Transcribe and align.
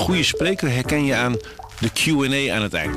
goede 0.00 0.22
spreker 0.22 0.70
herken 0.70 1.04
je 1.04 1.14
aan 1.14 1.36
de 1.80 1.90
Q&A 1.92 2.54
aan 2.54 2.62
het 2.62 2.74
eind. 2.74 2.96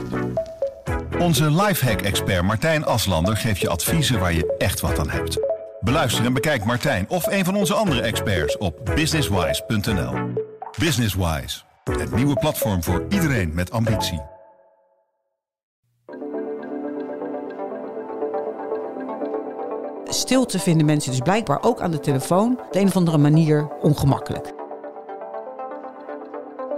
Onze 1.19 1.51
lifehack-expert 1.51 2.43
Martijn 2.43 2.85
Aslander 2.85 3.37
geeft 3.37 3.59
je 3.59 3.69
adviezen 3.69 4.19
waar 4.19 4.33
je 4.33 4.55
echt 4.57 4.79
wat 4.79 4.99
aan 4.99 5.09
hebt. 5.09 5.37
Beluister 5.79 6.25
en 6.25 6.33
bekijk 6.33 6.65
Martijn 6.65 7.05
of 7.09 7.25
een 7.27 7.45
van 7.45 7.55
onze 7.55 7.73
andere 7.73 8.01
experts 8.01 8.57
op 8.57 8.91
businesswise.nl. 8.95 10.13
Businesswise, 10.79 11.61
het 11.83 12.15
nieuwe 12.15 12.35
platform 12.35 12.83
voor 12.83 13.05
iedereen 13.09 13.53
met 13.53 13.71
ambitie. 13.71 14.21
Stilte 20.05 20.59
vinden 20.59 20.85
mensen 20.85 21.11
dus 21.11 21.19
blijkbaar 21.19 21.61
ook 21.61 21.81
aan 21.81 21.91
de 21.91 21.99
telefoon 21.99 22.59
op 22.59 22.73
de 22.73 22.79
een 22.79 22.87
of 22.87 22.95
andere 22.95 23.17
manier 23.17 23.69
ongemakkelijk. 23.81 24.62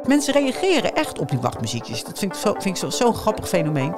Mensen 0.08 0.34
reageren 0.34 0.95
echt 0.95 1.20
op 1.20 1.30
die 1.30 1.40
wachtmuziekjes. 1.40 2.04
Dat 2.04 2.20
vind 2.20 2.36
ik 2.36 2.40
zo'n 2.40 2.62
vind 2.62 2.84
ik 2.84 2.91
zo, 2.91 3.14
grappig 3.14 3.48
fenomeen. 3.48 3.94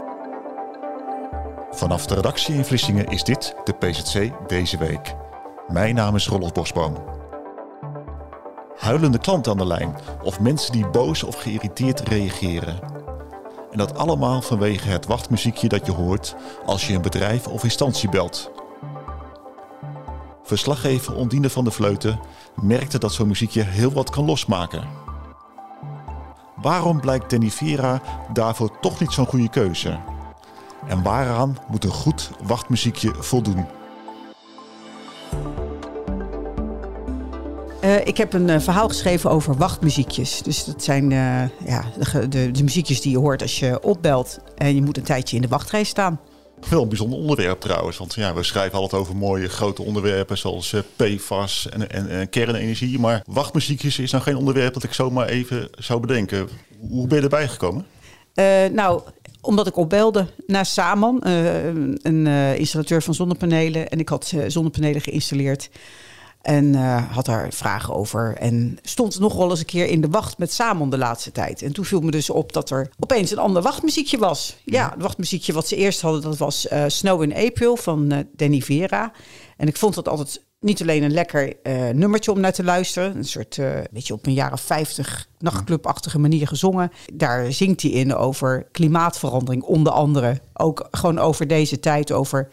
Vanaf 1.72 2.06
de 2.06 2.16
redactie 2.16 2.56
in 2.56 2.66
Vlissingen 2.66 3.08
is 3.08 3.24
dit 3.24 3.56
de 3.64 3.74
PZC 3.74 4.32
deze 4.48 4.78
week. 4.78 5.16
Mijn 5.68 5.96
naam 5.96 6.16
is 6.16 6.28
Rolf 6.28 6.52
Bosboom. 6.52 6.96
Huilende 8.78 9.18
klanten 9.18 9.52
aan 9.52 9.58
de 9.58 9.66
lijn 9.66 9.96
of 10.24 10.40
mensen 10.40 10.72
die 10.72 10.88
boos 10.88 11.24
of 11.24 11.36
geïrriteerd 11.36 12.00
reageren. 12.00 12.80
En 13.72 13.78
dat 13.78 13.98
allemaal 13.98 14.42
vanwege 14.42 14.90
het 14.90 15.06
wachtmuziekje 15.06 15.68
dat 15.68 15.86
je 15.86 15.92
hoort 15.92 16.36
als 16.66 16.88
je 16.88 16.94
een 16.94 17.02
bedrijf 17.02 17.48
of 17.48 17.64
instantie 17.64 18.10
belt. 18.10 18.52
Verslaggever 20.44 21.16
Ondine 21.16 21.50
van 21.50 21.64
de 21.64 21.72
Vleuten 21.72 22.20
merkte 22.62 23.00
dat 23.00 23.14
zo'n 23.14 23.28
muziekje 23.28 23.64
heel 23.64 23.92
wat 23.92 24.10
kan 24.10 24.26
losmaken. 24.26 25.07
Waarom 26.62 27.00
blijkt 27.00 27.30
Danny 27.30 27.50
Vera 27.50 28.02
daarvoor 28.34 28.80
toch 28.80 29.00
niet 29.00 29.12
zo'n 29.12 29.26
goede 29.26 29.50
keuze? 29.50 30.00
En 30.88 31.04
waaraan 31.04 31.58
moet 31.68 31.84
een 31.84 31.92
goed 31.92 32.32
wachtmuziekje 32.44 33.14
voldoen? 33.20 33.66
Uh, 37.84 38.06
ik 38.06 38.18
heb 38.18 38.34
een 38.34 38.48
uh, 38.48 38.60
verhaal 38.60 38.88
geschreven 38.88 39.30
over 39.30 39.56
wachtmuziekjes. 39.56 40.42
Dus 40.42 40.66
dat 40.66 40.84
zijn 40.84 41.04
uh, 41.12 41.44
ja, 41.66 41.84
de, 42.12 42.28
de, 42.28 42.52
de, 42.52 42.64
muziekjes 42.64 43.02
die 43.02 43.12
je 43.12 43.18
hoort 43.18 43.42
als 43.42 43.60
je 43.60 43.84
opbelt 43.84 44.40
en 44.56 44.76
je 44.76 44.82
moet 44.82 44.98
een 44.98 45.04
tijdje 45.04 45.36
in 45.36 45.42
de 45.42 45.48
wachtrij 45.48 45.84
staan. 45.84 46.20
Wel 46.70 46.82
een 46.82 46.88
bijzonder 46.88 47.20
onderwerp 47.20 47.60
trouwens. 47.60 47.98
Want 47.98 48.14
ja, 48.14 48.34
we 48.34 48.44
schrijven 48.44 48.80
altijd 48.80 49.02
over 49.02 49.16
mooie 49.16 49.50
grote 49.50 49.82
onderwerpen 49.82 50.38
zoals 50.38 50.76
PFAS 50.96 51.70
en, 51.70 51.90
en, 51.90 52.10
en, 52.10 52.30
kernenergie. 52.30 53.00
Maar 53.00 53.24
wachtmuziekjes 53.26 54.00
is 54.00 54.12
nou 54.12 54.24
geen 54.24 54.36
onderwerp 54.36 54.74
dat 54.74 54.84
ik 54.84 54.94
zomaar 54.94 55.28
even 55.28 55.70
zou 55.72 56.00
bedenken. 56.00 56.50
Hoe 56.90 57.08
ben 57.08 57.18
je 57.18 57.24
erbij 57.24 57.48
gekomen? 57.48 57.86
nou, 58.72 59.02
omdat 59.42 59.68
ik 59.68 59.78
opbelde 59.78 60.28
naar 60.48 60.66
Saman, 60.66 61.20
een 61.22 62.28
installateur 62.58 63.02
van 63.04 63.14
zonnepanelen. 63.14 63.90
En 63.90 64.00
ik 64.00 64.10
had 64.10 64.34
zonnepanelen 64.48 65.02
geïnstalleerd. 65.02 65.70
En 66.48 66.74
uh, 66.74 67.12
had 67.12 67.26
daar 67.26 67.54
vragen 67.54 67.94
over. 67.94 68.36
En 68.38 68.78
stond 68.82 69.20
nog 69.20 69.36
wel 69.36 69.50
eens 69.50 69.60
een 69.60 69.66
keer 69.66 69.86
in 69.86 70.02
de 70.02 70.08
wacht 70.08 70.38
met 70.38 70.54
Samon 70.54 70.90
de 70.90 70.98
laatste 70.98 71.32
tijd. 71.32 71.62
En 71.62 71.74
toen 71.74 71.86
viel 71.86 72.00
me 72.00 72.12
dus 72.12 72.30
op 72.30 72.54
dat 72.54 72.70
er 72.70 72.90
opeens 73.00 73.32
een 73.32 73.38
ander 73.38 73.62
wachtmuziekje 73.62 74.18
was. 74.18 74.58
Ja, 74.66 74.90
het 74.94 75.02
wachtmuziekje 75.02 75.54
wat 75.54 75.68
ze 75.68 75.76
eerst 75.76 76.02
hadden, 76.02 76.22
dat 76.22 76.38
was 76.38 76.68
uh, 76.72 76.84
Snow 76.88 77.22
in 77.22 77.36
April 77.36 77.78
van 77.78 78.14
uh, 78.14 78.20
Danny 78.36 78.62
Vera. 78.62 79.12
En 79.58 79.68
ik 79.68 79.78
vond 79.78 79.96
dat 79.96 80.08
altijd 80.08 80.46
niet 80.60 80.82
alleen 80.82 81.04
een 81.04 81.14
lekker 81.14 81.54
nummertje 81.94 82.32
om 82.32 82.40
naar 82.40 82.54
te 82.54 82.64
luisteren. 82.64 83.18
Een 83.18 83.26
soort, 83.26 83.56
weet 83.92 84.08
je, 84.08 84.14
op 84.14 84.26
een 84.26 84.34
jaren 84.34 84.58
50 84.58 85.28
nachtclubachtige 85.40 86.20
manier 86.20 86.48
gezongen. 86.48 86.92
Daar 87.14 87.52
zingt 87.52 87.82
hij 87.82 87.92
in 87.92 88.16
over 88.16 88.68
klimaatverandering, 88.72 89.64
onder 89.64 89.94
andere. 89.94 90.42
Ook 90.54 90.88
gewoon 90.92 91.20
over 91.20 91.48
deze 91.48 91.80
tijd, 91.80 92.12
over 92.12 92.50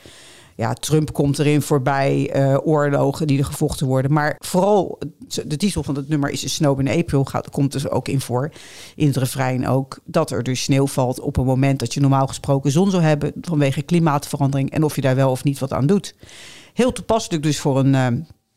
ja, 0.57 0.73
Trump 0.73 1.13
komt 1.13 1.39
erin 1.39 1.63
voorbij, 1.63 2.37
uh, 2.37 2.57
oorlogen 2.63 3.27
die 3.27 3.39
er 3.39 3.45
gevochten 3.45 3.87
worden. 3.87 4.13
Maar 4.13 4.37
vooral 4.39 4.99
de 5.47 5.57
titel 5.57 5.83
van 5.83 5.97
het 5.97 6.09
nummer 6.09 6.31
is 6.31 6.43
een 6.43 6.49
Snow 6.49 6.81
in 6.81 6.89
April. 6.89 7.25
Gaat, 7.25 7.51
komt 7.51 7.73
dus 7.73 7.89
ook 7.89 8.09
in 8.09 8.21
voor. 8.21 8.51
In 8.97 9.07
het 9.07 9.17
refrein 9.17 9.69
ook. 9.69 9.99
Dat 10.05 10.31
er 10.31 10.43
dus 10.43 10.63
sneeuw 10.63 10.87
valt 10.87 11.21
op 11.21 11.37
een 11.37 11.45
moment 11.45 11.79
dat 11.79 11.95
je 11.95 12.01
normaal 12.01 12.27
gesproken 12.27 12.71
zon 12.71 12.91
zou 12.91 13.03
hebben. 13.03 13.33
Vanwege 13.41 13.83
klimaatverandering. 13.83 14.71
En 14.71 14.83
of 14.83 14.95
je 14.95 15.01
daar 15.01 15.17
wel 15.17 15.31
of 15.31 15.45
niet 15.45 15.59
wat 15.59 15.73
aan 15.73 15.87
doet. 15.87 16.15
Heel 16.75 16.93
toepasselijk 16.93 17.43
dus 17.43 17.61
voor 17.61 17.79
een, 17.79 17.95
uh, 17.95 18.07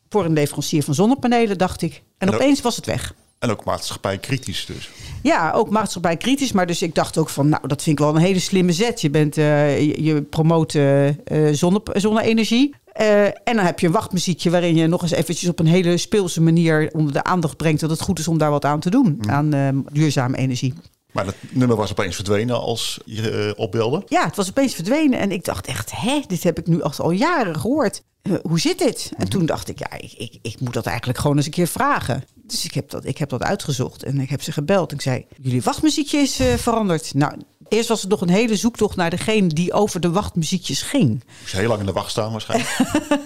voor 0.09 0.25
een 0.25 0.33
leverancier 0.33 0.83
van 0.83 0.93
zonnepanelen, 0.93 1.57
dacht 1.57 1.81
ik. 1.81 2.03
En, 2.17 2.27
en 2.27 2.33
opeens 2.33 2.61
was 2.61 2.75
het 2.75 2.85
weg. 2.85 3.13
En 3.39 3.49
ook 3.49 3.63
maatschappij 3.63 4.17
kritisch 4.17 4.65
dus. 4.65 4.89
Ja, 5.23 5.51
ook 5.51 5.69
maatschappij 5.69 6.17
kritisch. 6.17 6.51
Maar 6.51 6.67
dus 6.67 6.81
ik 6.81 6.95
dacht 6.95 7.17
ook 7.17 7.29
van, 7.29 7.49
nou, 7.49 7.67
dat 7.67 7.83
vind 7.83 7.99
ik 7.99 8.05
wel 8.05 8.15
een 8.15 8.21
hele 8.21 8.39
slimme 8.39 8.71
zet. 8.71 9.01
Je, 9.01 9.09
bent, 9.09 9.37
uh, 9.37 9.79
je, 9.79 10.03
je, 10.03 10.21
promoot 10.21 10.73
uh, 10.73 11.09
zonne, 11.51 11.81
zonne-energie. 11.93 12.75
Uh, 13.01 13.25
en 13.25 13.33
dan 13.43 13.59
heb 13.59 13.79
je 13.79 13.87
een 13.87 13.93
wachtmuziekje 13.93 14.49
waarin 14.49 14.75
je 14.75 14.87
nog 14.87 15.01
eens 15.01 15.11
eventjes 15.11 15.49
op 15.49 15.59
een 15.59 15.67
hele 15.67 15.97
speelse 15.97 16.41
manier 16.41 16.89
onder 16.93 17.13
de 17.13 17.23
aandacht 17.23 17.57
brengt 17.57 17.79
dat 17.79 17.89
het 17.89 18.01
goed 18.01 18.19
is 18.19 18.27
om 18.27 18.37
daar 18.37 18.51
wat 18.51 18.65
aan 18.65 18.79
te 18.79 18.89
doen. 18.89 19.19
Mm. 19.21 19.29
Aan 19.29 19.85
duurzame 19.91 20.37
energie. 20.37 20.73
Maar 21.17 21.25
dat 21.25 21.35
nummer 21.49 21.77
was 21.77 21.91
opeens 21.91 22.15
verdwenen 22.15 22.61
als 22.61 22.99
je 23.05 23.53
opbelde? 23.57 24.03
Ja, 24.07 24.25
het 24.25 24.35
was 24.35 24.49
opeens 24.49 24.75
verdwenen. 24.75 25.19
En 25.19 25.31
ik 25.31 25.45
dacht 25.45 25.67
echt, 25.67 25.91
hè, 25.95 26.21
dit 26.27 26.43
heb 26.43 26.59
ik 26.59 26.67
nu 26.67 26.81
al 26.81 27.11
jaren 27.11 27.59
gehoord. 27.59 28.03
hoe 28.41 28.59
zit 28.59 28.79
dit? 28.79 29.11
En 29.17 29.29
toen 29.29 29.45
dacht 29.45 29.69
ik, 29.69 29.79
ja, 29.79 29.91
ik, 29.97 30.13
ik, 30.17 30.39
ik 30.41 30.59
moet 30.59 30.73
dat 30.73 30.85
eigenlijk 30.85 31.19
gewoon 31.19 31.35
eens 31.35 31.45
een 31.45 31.51
keer 31.51 31.67
vragen. 31.67 32.23
Dus 32.43 32.65
ik 32.65 32.73
heb, 32.73 32.89
dat, 32.89 33.05
ik 33.05 33.17
heb 33.17 33.29
dat 33.29 33.43
uitgezocht 33.43 34.03
en 34.03 34.19
ik 34.19 34.29
heb 34.29 34.41
ze 34.41 34.51
gebeld. 34.51 34.91
Ik 34.91 35.01
zei, 35.01 35.25
jullie 35.41 35.61
wachtmuziekje 35.61 36.17
is 36.17 36.41
uh, 36.41 36.53
veranderd. 36.53 37.13
Nou, 37.13 37.33
eerst 37.67 37.89
was 37.89 38.01
het 38.01 38.09
nog 38.09 38.21
een 38.21 38.29
hele 38.29 38.55
zoektocht 38.55 38.95
naar 38.95 39.09
degene 39.09 39.47
die 39.47 39.73
over 39.73 39.99
de 39.99 40.11
wachtmuziekjes 40.11 40.81
ging. 40.81 41.23
Moest 41.39 41.53
heel 41.53 41.67
lang 41.67 41.79
in 41.79 41.85
de 41.85 41.91
wacht 41.91 42.11
staan 42.11 42.31
waarschijnlijk. 42.31 42.77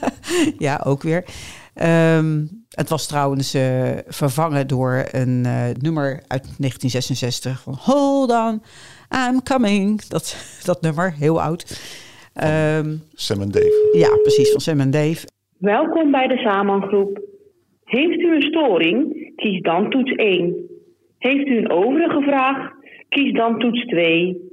ja, 0.58 0.82
ook 0.86 1.04
weer. 1.04 1.26
Um, 1.76 2.50
het 2.70 2.90
was 2.90 3.08
trouwens 3.08 3.56
uh, 3.56 3.90
vervangen 4.08 4.68
door 4.68 5.06
een 5.12 5.44
uh, 5.46 5.66
nummer 5.82 6.12
uit 6.28 6.44
1966 6.58 7.62
van 7.62 7.74
Hold 7.80 8.32
on, 8.32 8.62
I'm 9.28 9.44
coming. 9.44 10.02
Dat, 10.02 10.36
dat 10.66 10.82
nummer, 10.82 11.14
heel 11.14 11.42
oud. 11.42 11.62
Um, 12.80 13.02
Sam 13.14 13.42
en 13.42 13.52
Dave. 13.52 13.90
Ja, 13.94 14.18
precies, 14.22 14.52
van 14.52 14.62
Sam 14.62 14.80
en 14.80 14.92
Dave. 14.92 15.28
Welkom 15.58 16.12
bij 16.12 16.28
de 16.28 16.38
Samangroep. 16.38 17.22
Heeft 17.84 18.20
u 18.20 18.36
een 18.36 18.42
storing? 18.42 19.32
Kies 19.36 19.62
dan 19.62 19.90
toets 19.90 20.12
1. 20.12 20.56
Heeft 21.18 21.48
u 21.48 21.58
een 21.58 21.72
overige 21.72 22.22
vraag? 22.22 22.72
Kies 23.10 23.34
dan 23.34 23.60
toets 23.60 23.86
2. 23.86 24.51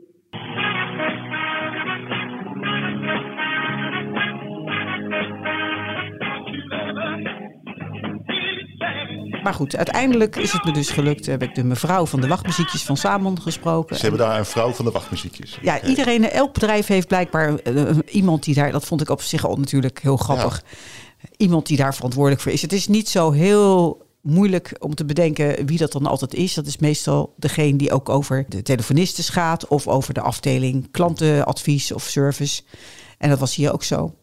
Maar 9.43 9.55
goed, 9.55 9.77
uiteindelijk 9.77 10.37
is 10.37 10.53
het 10.53 10.65
me 10.65 10.73
dus 10.73 10.91
gelukt. 10.91 11.27
Heb 11.27 11.43
ik 11.43 11.55
de 11.55 11.65
mevrouw 11.65 12.07
van 12.07 12.21
de 12.21 12.29
wachtmuziekjes 12.29 12.83
van 12.83 12.97
Samon 12.97 13.41
gesproken. 13.41 13.97
Ze 13.97 14.03
hebben 14.03 14.21
daar 14.21 14.39
een 14.39 14.45
vrouw 14.45 14.73
van 14.73 14.85
de 14.85 14.91
wachtmuziekjes. 14.91 15.59
Ja, 15.63 15.83
iedereen, 15.83 16.31
elk 16.31 16.53
bedrijf 16.53 16.87
heeft 16.87 17.07
blijkbaar 17.07 17.61
uh, 17.65 17.91
iemand 18.07 18.45
die 18.45 18.55
daar... 18.55 18.73
Dat 18.73 18.85
vond 18.85 19.01
ik 19.01 19.11
op 19.11 19.23
zich 19.23 19.47
al 19.47 19.57
natuurlijk 19.57 19.99
heel 20.03 20.17
grappig. 20.17 20.63
Ja 20.65 20.77
iemand 21.37 21.67
die 21.67 21.77
daar 21.77 21.95
verantwoordelijk 21.95 22.43
voor 22.43 22.53
is. 22.53 22.63
Het 22.63 22.73
is 22.73 22.89
niet 22.89 23.09
zo 23.09 23.31
heel 23.31 24.07
moeilijk 24.23 24.77
om 24.79 24.95
te 24.95 25.05
bedenken 25.05 25.67
wie 25.67 25.79
dat 25.79 25.93
dan 25.93 26.07
altijd 26.07 26.35
is. 26.35 26.55
Dat 26.55 26.67
is 26.67 26.77
meestal 26.77 27.35
degene 27.37 27.79
die 27.79 27.93
ook 27.93 28.09
over 28.09 28.45
de 28.49 28.63
telefonisten 28.63 29.25
gaat 29.25 29.67
of 29.67 29.89
over 29.89 30.15
de 30.15 30.21
afdeling 30.21 30.91
klantenadvies 30.91 31.93
of 31.93 32.03
service. 32.03 32.63
En 33.19 33.29
dat 33.29 33.39
was 33.39 33.55
hier 33.55 33.73
ook 33.73 33.85
zo. 33.85 34.15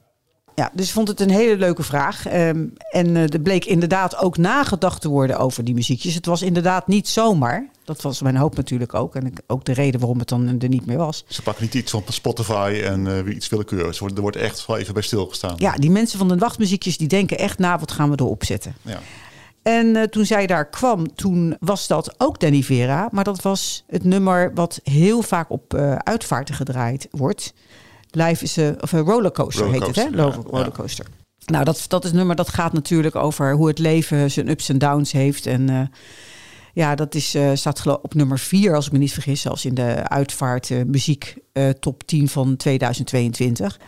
Ja, 0.55 0.71
dus 0.73 0.87
ik 0.87 0.93
vond 0.93 1.07
het 1.07 1.19
een 1.19 1.29
hele 1.29 1.57
leuke 1.57 1.83
vraag. 1.83 2.33
Um, 2.33 2.73
en 2.91 3.07
uh, 3.07 3.33
er 3.33 3.39
bleek 3.39 3.65
inderdaad 3.65 4.17
ook 4.17 4.37
nagedacht 4.37 5.01
te 5.01 5.09
worden 5.09 5.37
over 5.37 5.63
die 5.63 5.73
muziekjes. 5.73 6.13
Het 6.13 6.25
was 6.25 6.41
inderdaad 6.41 6.87
niet 6.87 7.07
zomaar. 7.07 7.69
Dat 7.83 8.01
was 8.01 8.21
mijn 8.21 8.35
hoop 8.35 8.55
natuurlijk 8.55 8.93
ook. 8.93 9.15
En 9.15 9.33
ook 9.47 9.65
de 9.65 9.73
reden 9.73 9.99
waarom 9.99 10.19
het 10.19 10.29
dan 10.29 10.47
er 10.59 10.67
niet 10.67 10.85
meer 10.85 10.97
was. 10.97 11.23
Ze 11.27 11.41
pakken 11.41 11.63
niet 11.63 11.73
iets 11.73 11.91
van 11.91 12.03
Spotify 12.07 12.81
en 12.83 13.05
uh, 13.05 13.35
iets 13.35 13.49
willekeurigs. 13.49 13.99
Er 13.99 14.21
wordt 14.21 14.35
echt 14.35 14.65
wel 14.65 14.77
even 14.77 14.93
bij 14.93 15.03
stilgestaan. 15.03 15.53
Ja, 15.57 15.73
die 15.73 15.91
mensen 15.91 16.17
van 16.17 16.27
de 16.27 16.37
wachtmuziekjes 16.37 16.97
die 16.97 17.07
denken 17.07 17.37
echt 17.37 17.59
na, 17.59 17.79
wat 17.79 17.91
gaan 17.91 18.09
we 18.09 18.19
erop 18.19 18.43
zetten. 18.43 18.75
Ja. 18.81 18.99
En 19.61 19.85
uh, 19.85 20.03
toen 20.03 20.25
zij 20.25 20.47
daar 20.47 20.69
kwam, 20.69 21.15
toen 21.15 21.55
was 21.59 21.87
dat 21.87 22.15
ook 22.17 22.39
Danny 22.39 22.63
Vera. 22.63 23.09
Maar 23.11 23.23
dat 23.23 23.41
was 23.41 23.83
het 23.87 24.03
nummer 24.03 24.51
wat 24.53 24.79
heel 24.83 25.21
vaak 25.21 25.49
op 25.49 25.73
uh, 25.73 25.95
uitvaarten 25.95 26.55
gedraaid 26.55 27.07
wordt. 27.11 27.53
Life 28.15 28.43
is 28.43 28.57
a, 28.57 28.75
of 28.79 28.91
een 28.91 28.99
rollercoaster, 28.99 29.65
rollercoaster 29.65 30.03
heet 30.03 30.13
het, 30.13 30.15
hè? 30.15 30.23
Ja, 30.23 30.49
rollercoaster. 30.49 31.05
Ja. 31.09 31.51
Nou, 31.51 31.65
dat, 31.65 31.85
dat 31.87 32.03
is 32.03 32.09
een 32.09 32.15
nummer 32.15 32.35
dat 32.35 32.49
gaat 32.49 32.73
natuurlijk 32.73 33.15
over 33.15 33.53
hoe 33.53 33.67
het 33.67 33.79
leven 33.79 34.31
zijn 34.31 34.49
ups 34.49 34.69
en 34.69 34.77
downs 34.77 35.11
heeft. 35.11 35.45
En 35.45 35.69
uh, 35.69 35.81
ja, 36.73 36.95
dat 36.95 37.15
is, 37.15 37.35
uh, 37.35 37.49
staat 37.53 38.01
op 38.01 38.13
nummer 38.13 38.39
4, 38.39 38.75
als 38.75 38.85
ik 38.85 38.91
me 38.91 38.97
niet 38.97 39.13
vergis, 39.13 39.41
zelfs 39.41 39.65
in 39.65 39.73
de 39.73 40.09
uitvaart 40.09 40.69
uh, 40.69 40.83
muziek 40.83 41.35
top 41.79 42.03
10 42.03 42.27
van 42.27 42.55
2022. 42.55 43.79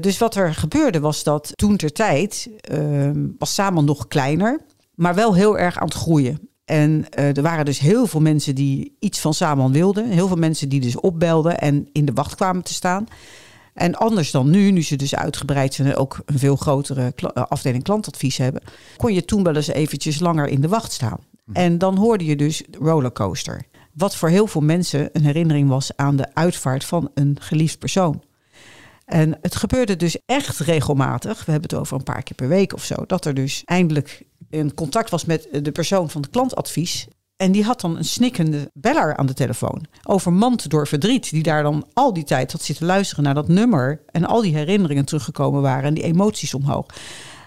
dus 0.00 0.18
wat 0.18 0.34
er 0.34 0.54
gebeurde 0.54 1.00
was 1.00 1.22
dat 1.22 1.52
toen 1.54 1.76
ter 1.76 1.92
tijd 1.92 2.50
ehm, 2.60 3.26
was 3.38 3.54
Samen 3.54 3.84
nog 3.84 4.08
kleiner, 4.08 4.60
maar 4.94 5.14
wel 5.14 5.34
heel 5.34 5.58
erg 5.58 5.78
aan 5.78 5.86
het 5.86 5.94
groeien. 5.94 6.50
En 6.70 7.08
eh, 7.10 7.36
er 7.36 7.42
waren 7.42 7.64
dus 7.64 7.78
heel 7.78 8.06
veel 8.06 8.20
mensen 8.20 8.54
die 8.54 8.96
iets 8.98 9.20
van 9.20 9.34
Saman 9.34 9.72
wilden. 9.72 10.08
Heel 10.08 10.28
veel 10.28 10.36
mensen 10.36 10.68
die 10.68 10.80
dus 10.80 11.00
opbelden 11.00 11.58
en 11.60 11.88
in 11.92 12.04
de 12.04 12.12
wacht 12.12 12.34
kwamen 12.34 12.62
te 12.62 12.72
staan. 12.72 13.06
En 13.80 13.94
anders 13.94 14.30
dan 14.30 14.50
nu, 14.50 14.70
nu 14.70 14.82
ze 14.82 14.96
dus 14.96 15.14
uitgebreid 15.14 15.74
zijn 15.74 15.88
en 15.88 15.96
ook 15.96 16.22
een 16.26 16.38
veel 16.38 16.56
grotere 16.56 17.12
kla- 17.12 17.32
eh, 17.34 17.44
afdeling 17.48 17.82
klantadvies 17.82 18.36
hebben, 18.36 18.62
kon 18.96 19.14
je 19.14 19.24
toen 19.24 19.42
wel 19.42 19.56
eens 19.56 19.66
eventjes 19.66 20.20
langer 20.20 20.48
in 20.48 20.60
de 20.60 20.68
wacht 20.68 20.92
staan. 20.92 21.18
En 21.52 21.78
dan 21.78 21.96
hoorde 21.96 22.24
je 22.24 22.36
dus 22.36 22.62
rollercoaster. 22.78 23.62
Wat 23.92 24.16
voor 24.16 24.28
heel 24.28 24.46
veel 24.46 24.60
mensen 24.60 25.08
een 25.12 25.24
herinnering 25.24 25.68
was 25.68 25.96
aan 25.96 26.16
de 26.16 26.34
uitvaart 26.34 26.84
van 26.84 27.10
een 27.14 27.36
geliefd 27.40 27.78
persoon. 27.78 28.22
En 29.04 29.38
het 29.40 29.56
gebeurde 29.56 29.96
dus 29.96 30.18
echt 30.26 30.58
regelmatig. 30.58 31.44
We 31.44 31.50
hebben 31.50 31.70
het 31.70 31.78
over 31.80 31.96
een 31.96 32.02
paar 32.02 32.22
keer 32.22 32.36
per 32.36 32.48
week 32.48 32.74
of 32.74 32.84
zo. 32.84 32.94
Dat 33.06 33.24
er 33.24 33.34
dus 33.34 33.62
eindelijk 33.64 34.22
een 34.50 34.74
contact 34.74 35.10
was 35.10 35.24
met 35.24 35.48
de 35.62 35.72
persoon 35.72 36.10
van 36.10 36.20
het 36.20 36.30
klantadvies. 36.30 37.06
En 37.40 37.52
die 37.52 37.64
had 37.64 37.80
dan 37.80 37.96
een 37.96 38.04
snikkende 38.04 38.70
beller 38.74 39.16
aan 39.16 39.26
de 39.26 39.34
telefoon. 39.34 39.84
Overmand 40.02 40.70
door 40.70 40.86
verdriet. 40.86 41.30
Die 41.30 41.42
daar 41.42 41.62
dan 41.62 41.86
al 41.92 42.12
die 42.12 42.24
tijd 42.24 42.52
had 42.52 42.62
zitten 42.62 42.86
luisteren 42.86 43.24
naar 43.24 43.34
dat 43.34 43.48
nummer. 43.48 44.00
En 44.10 44.24
al 44.24 44.40
die 44.40 44.54
herinneringen 44.54 45.04
teruggekomen 45.04 45.62
waren. 45.62 45.84
En 45.84 45.94
die 45.94 46.02
emoties 46.02 46.54
omhoog. 46.54 46.86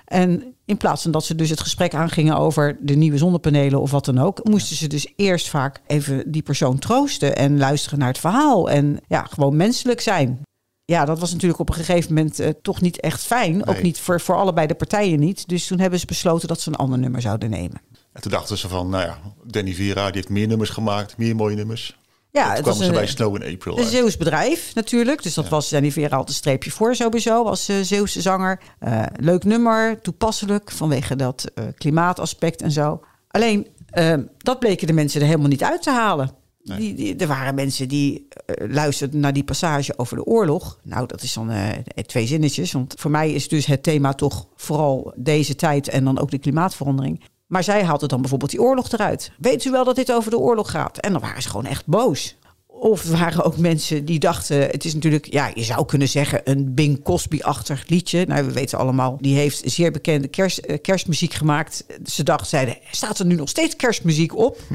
En 0.05 0.43
in 0.65 0.77
plaats 0.77 1.01
van 1.01 1.11
dat 1.11 1.25
ze 1.25 1.35
dus 1.35 1.49
het 1.49 1.59
gesprek 1.59 1.93
aangingen 1.93 2.37
over 2.37 2.77
de 2.81 2.95
nieuwe 2.95 3.17
zonnepanelen 3.17 3.81
of 3.81 3.91
wat 3.91 4.05
dan 4.05 4.19
ook, 4.19 4.43
moesten 4.43 4.75
ze 4.75 4.87
dus 4.87 5.13
eerst 5.15 5.49
vaak 5.49 5.81
even 5.87 6.31
die 6.31 6.43
persoon 6.43 6.79
troosten 6.79 7.35
en 7.35 7.57
luisteren 7.57 7.99
naar 7.99 8.07
het 8.07 8.17
verhaal. 8.17 8.69
En 8.69 8.99
ja, 9.07 9.23
gewoon 9.23 9.55
menselijk 9.55 10.01
zijn. 10.01 10.41
Ja, 10.85 11.05
dat 11.05 11.19
was 11.19 11.31
natuurlijk 11.31 11.59
op 11.59 11.69
een 11.69 11.75
gegeven 11.75 12.13
moment 12.13 12.39
eh, 12.39 12.49
toch 12.61 12.81
niet 12.81 12.99
echt 12.99 13.23
fijn. 13.23 13.67
Ook 13.67 13.81
niet 13.81 13.99
voor, 13.99 14.21
voor 14.21 14.35
allebei 14.35 14.67
de 14.67 14.73
partijen 14.73 15.19
niet. 15.19 15.47
Dus 15.47 15.67
toen 15.67 15.79
hebben 15.79 15.99
ze 15.99 16.05
besloten 16.05 16.47
dat 16.47 16.61
ze 16.61 16.69
een 16.69 16.75
ander 16.75 16.99
nummer 16.99 17.21
zouden 17.21 17.49
nemen. 17.49 17.81
En 18.13 18.21
toen 18.21 18.31
dachten 18.31 18.57
ze 18.57 18.67
van, 18.67 18.89
nou 18.89 19.03
ja, 19.03 19.17
Danny 19.43 19.73
Vera 19.73 20.05
die 20.05 20.15
heeft 20.15 20.29
meer 20.29 20.47
nummers 20.47 20.69
gemaakt, 20.69 21.17
meer 21.17 21.35
mooie 21.35 21.55
nummers. 21.55 21.97
Ja, 22.31 22.45
toen 22.45 22.55
het 22.55 22.65
was 22.65 22.77
kwamen 22.77 22.93
ze 22.93 22.99
een, 22.99 23.05
bij 23.05 23.07
Snow 23.07 23.35
in 23.35 23.53
April 23.53 23.77
een 23.77 23.83
uit. 23.83 23.91
Zeeuws 23.91 24.17
bedrijf 24.17 24.75
natuurlijk. 24.75 25.23
Dus 25.23 25.33
dat 25.33 25.49
was 25.49 25.69
Danny 25.69 25.91
Vera 25.91 26.09
altijd 26.09 26.29
een 26.29 26.35
streepje 26.35 26.71
voor 26.71 26.95
sowieso 26.95 27.43
als 27.43 27.69
uh, 27.69 27.75
Zeeuwse 27.81 28.21
zanger. 28.21 28.59
Uh, 28.79 29.03
leuk 29.15 29.43
nummer, 29.43 30.01
toepasselijk 30.01 30.71
vanwege 30.71 31.15
dat 31.15 31.51
uh, 31.55 31.65
klimaataspect 31.77 32.61
en 32.61 32.71
zo. 32.71 33.01
Alleen, 33.27 33.67
uh, 33.93 34.13
dat 34.37 34.59
bleken 34.59 34.87
de 34.87 34.93
mensen 34.93 35.21
er 35.21 35.27
helemaal 35.27 35.47
niet 35.47 35.63
uit 35.63 35.81
te 35.81 35.91
halen. 35.91 36.31
Nee. 36.63 36.77
Die, 36.77 36.93
die, 36.93 37.15
er 37.15 37.27
waren 37.27 37.55
mensen 37.55 37.87
die 37.87 38.27
uh, 38.45 38.73
luisterden 38.73 39.19
naar 39.19 39.33
die 39.33 39.43
passage 39.43 39.97
over 39.97 40.17
de 40.17 40.25
oorlog. 40.25 40.79
Nou, 40.83 41.07
dat 41.07 41.21
is 41.21 41.33
dan 41.33 41.51
uh, 41.51 41.69
twee 42.05 42.27
zinnetjes. 42.27 42.71
Want 42.71 42.93
voor 42.97 43.11
mij 43.11 43.31
is 43.31 43.47
dus 43.47 43.65
het 43.65 43.83
thema 43.83 44.13
toch 44.13 44.47
vooral 44.55 45.13
deze 45.15 45.55
tijd 45.55 45.87
en 45.87 46.03
dan 46.03 46.19
ook 46.19 46.31
de 46.31 46.37
klimaatverandering. 46.37 47.23
Maar 47.53 47.63
zij 47.63 47.83
haalden 47.83 48.09
dan 48.09 48.21
bijvoorbeeld 48.21 48.51
die 48.51 48.61
oorlog 48.61 48.91
eruit. 48.91 49.31
Weet 49.37 49.65
u 49.65 49.71
wel 49.71 49.83
dat 49.83 49.95
dit 49.95 50.11
over 50.11 50.31
de 50.31 50.37
oorlog 50.37 50.71
gaat? 50.71 50.97
En 50.97 51.11
dan 51.11 51.21
waren 51.21 51.41
ze 51.41 51.49
gewoon 51.49 51.65
echt 51.65 51.85
boos. 51.85 52.35
Of 52.67 53.03
waren 53.03 53.43
ook 53.43 53.57
mensen 53.57 54.05
die 54.05 54.19
dachten, 54.19 54.57
het 54.57 54.85
is 54.85 54.93
natuurlijk, 54.93 55.33
ja, 55.33 55.51
je 55.53 55.63
zou 55.63 55.85
kunnen 55.85 56.07
zeggen 56.07 56.41
een 56.43 56.73
Bing 56.73 57.03
Cosby-achtig 57.03 57.87
liedje. 57.87 58.25
Nou, 58.25 58.45
we 58.45 58.51
weten 58.51 58.77
allemaal, 58.77 59.17
die 59.21 59.35
heeft 59.35 59.61
zeer 59.65 59.91
bekende 59.91 60.29
uh, 60.37 60.77
kerstmuziek 60.81 61.33
gemaakt. 61.33 61.85
Ze 62.05 62.23
dachten, 62.23 62.47
zeiden, 62.47 62.77
staat 62.91 63.19
er 63.19 63.25
nu 63.25 63.35
nog 63.35 63.49
steeds 63.49 63.75
kerstmuziek 63.75 64.35
op? 64.35 64.59